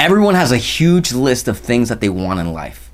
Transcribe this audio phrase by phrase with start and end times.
[0.00, 2.90] Everyone has a huge list of things that they want in life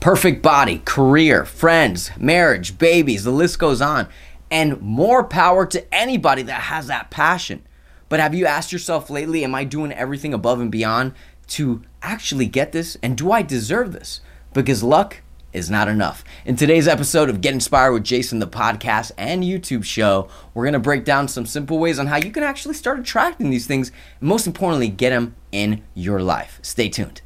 [0.00, 4.08] perfect body, career, friends, marriage, babies, the list goes on.
[4.50, 7.62] And more power to anybody that has that passion.
[8.08, 11.12] But have you asked yourself lately, am I doing everything above and beyond
[11.48, 12.96] to actually get this?
[13.04, 14.20] And do I deserve this?
[14.52, 15.18] Because luck
[15.52, 16.24] is not enough.
[16.44, 20.74] In today's episode of Get Inspired with Jason, the podcast and YouTube show, we're going
[20.74, 23.90] to break down some simple ways on how you can actually start attracting these things,
[24.20, 26.58] and most importantly, get them in your life.
[26.62, 27.22] Stay tuned.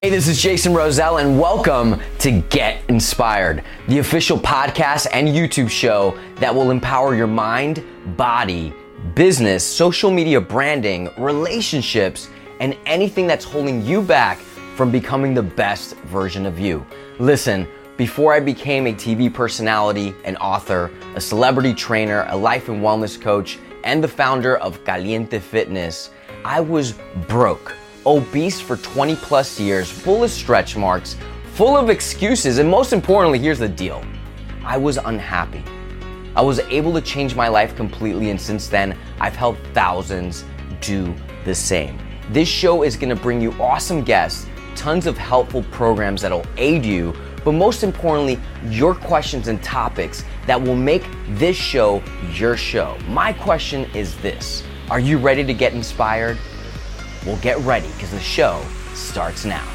[0.00, 5.68] Hey, this is Jason Rosell, and welcome to Get Inspired, the official podcast and YouTube
[5.68, 7.84] show that will empower your mind,
[8.16, 8.72] body,
[9.14, 14.38] business, social media branding, relationships, and anything that's holding you back
[14.78, 16.86] from becoming the best version of you.
[17.18, 22.80] Listen, before I became a TV personality, an author, a celebrity trainer, a life and
[22.80, 26.10] wellness coach, and the founder of Caliente Fitness,
[26.44, 26.92] I was
[27.26, 27.74] broke,
[28.06, 31.16] obese for 20 plus years, full of stretch marks,
[31.54, 34.04] full of excuses, and most importantly, here's the deal
[34.64, 35.64] I was unhappy.
[36.36, 40.44] I was able to change my life completely, and since then, I've helped thousands
[40.80, 41.12] do
[41.44, 41.98] the same.
[42.30, 44.46] This show is gonna bring you awesome guests
[44.78, 47.12] tons of helpful programs that'll aid you,
[47.44, 52.00] but most importantly, your questions and topics that will make this show
[52.32, 52.96] your show.
[53.08, 56.38] My question is this Are you ready to get inspired?
[57.26, 59.68] Well, get ready because the show starts now.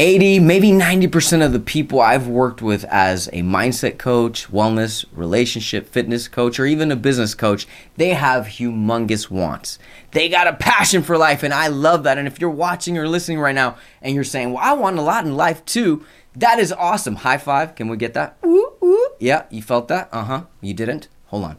[0.00, 5.88] 80, maybe 90% of the people I've worked with as a mindset coach, wellness, relationship,
[5.88, 9.80] fitness coach, or even a business coach, they have humongous wants.
[10.12, 12.16] They got a passion for life, and I love that.
[12.16, 15.02] And if you're watching or listening right now and you're saying, Well, I want a
[15.02, 17.16] lot in life too, that is awesome.
[17.16, 17.74] High five.
[17.74, 18.38] Can we get that?
[18.46, 19.10] Ooh, ooh.
[19.18, 20.08] Yeah, you felt that?
[20.12, 20.42] Uh huh.
[20.60, 21.08] You didn't?
[21.26, 21.58] Hold on.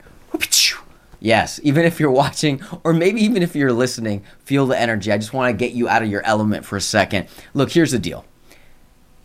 [1.19, 5.11] Yes, even if you're watching or maybe even if you're listening, feel the energy.
[5.11, 7.27] I just want to get you out of your element for a second.
[7.53, 8.23] Look, here's the deal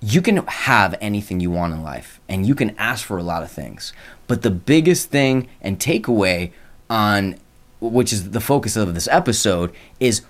[0.05, 3.43] you can have anything you want in life and you can ask for a lot
[3.43, 3.95] of things.
[4.27, 6.53] But the biggest thing and takeaway
[6.91, 7.37] on
[7.81, 10.23] which is the focus of this episode is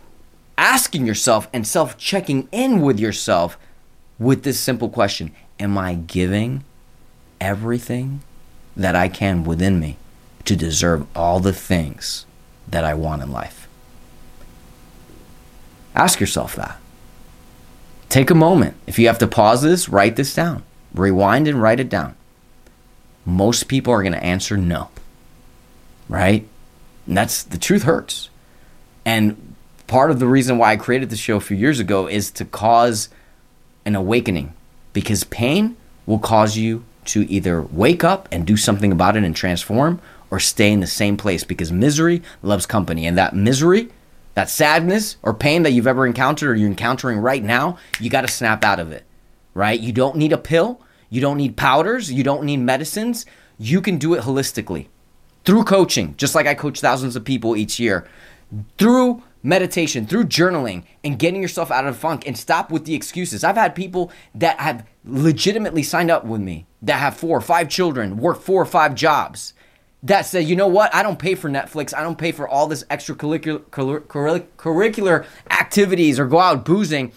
[0.57, 3.59] asking yourself and self checking in with yourself
[4.21, 6.63] with this simple question Am I giving
[7.41, 8.21] everything
[8.77, 9.97] that I can within me
[10.45, 12.27] to deserve all the things
[12.69, 13.67] that I want in life?
[15.97, 16.79] Ask yourself that.
[18.15, 18.77] Take a moment.
[18.87, 20.63] If you have to pause this, write this down.
[20.95, 22.15] Rewind and write it down.
[23.25, 24.89] Most people are going to answer no.
[26.09, 26.47] Right?
[27.09, 28.31] And that's the truth hurts.
[29.05, 29.57] And
[29.89, 32.45] part of the reason why I created the show a few years ago is to
[32.45, 33.09] cause
[33.85, 34.55] an awakening
[34.93, 35.77] because pain
[36.07, 40.01] will cause you to either wake up and do something about it and transform
[40.31, 43.91] or stay in the same place because misery loves company and that misery
[44.35, 48.23] that sadness or pain that you've ever encountered or you're encountering right now, you got
[48.23, 49.05] to snap out of it,
[49.55, 49.81] right?
[49.81, 50.81] You don't need a pill.
[51.09, 52.13] You don't need powders.
[52.13, 53.27] You don't need medicines.
[53.59, 54.89] You can do it holistically
[55.45, 58.09] through coaching, just like I coach thousands of people each year,
[58.79, 63.45] through meditation, through journaling, and getting yourself out of funk and stop with the excuses.
[63.45, 67.69] I've had people that have legitimately signed up with me that have four or five
[67.69, 69.53] children, work four or five jobs
[70.05, 70.95] that said, you know what?
[70.95, 71.97] I don't pay for Netflix.
[71.97, 77.13] I don't pay for all this extracurricular curricular activities or go out boozing.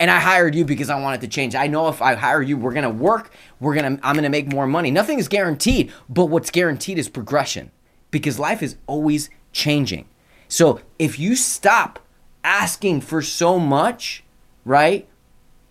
[0.00, 1.54] And I hired you because I wanted to change.
[1.54, 3.30] I know if I hire you, we're gonna work.
[3.60, 4.00] We're gonna.
[4.02, 4.90] I'm gonna make more money.
[4.90, 7.70] Nothing is guaranteed, but what's guaranteed is progression,
[8.10, 10.08] because life is always changing.
[10.48, 12.00] So if you stop
[12.42, 14.24] asking for so much,
[14.64, 15.06] right,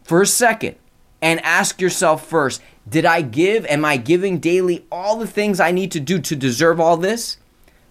[0.03, 0.77] for a second,
[1.21, 3.65] and ask yourself first Did I give?
[3.67, 7.37] Am I giving daily all the things I need to do to deserve all this?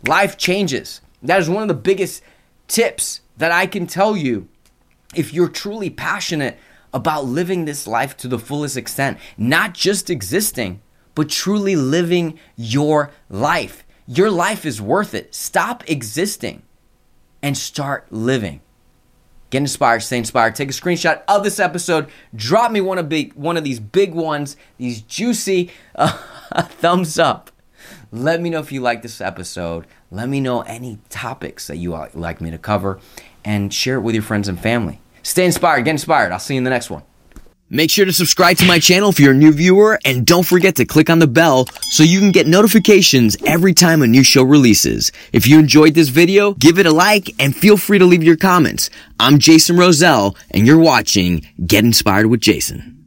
[0.07, 1.01] Life changes.
[1.23, 2.23] That is one of the biggest
[2.69, 4.49] tips that I can tell you
[5.15, 6.59] if you're truly passionate
[6.93, 10.83] about living this life to the fullest extent, not just existing,
[11.15, 13.85] but truly living your life.
[14.07, 15.35] Your life is worth it.
[15.35, 16.63] Stop existing
[17.43, 18.61] and start living.
[19.53, 20.55] Get inspired, stay inspired.
[20.55, 22.09] Take a screenshot of this episode.
[22.35, 26.17] Drop me one of big one of these big ones, these juicy uh,
[26.63, 27.51] thumbs up.
[28.11, 29.87] Let me know if you like this episode.
[30.11, 32.99] Let me know any topics that you like me to cover
[33.45, 35.03] and share it with your friends and family.
[35.23, 36.33] Stay inspired, get inspired.
[36.33, 37.03] I'll see you in the next one.
[37.75, 40.77] Make sure to subscribe to my channel if you're a new viewer and don't forget
[40.77, 44.43] to click on the bell so you can get notifications every time a new show
[44.43, 45.11] releases.
[45.33, 48.37] If you enjoyed this video, give it a like and feel free to leave your
[48.37, 48.91] comments.
[49.19, 53.02] I'm Jason Rosell and you're watching Get Inspired with Jason.